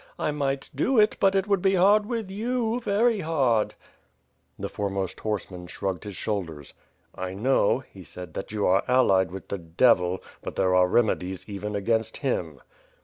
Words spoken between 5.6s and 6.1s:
shrugged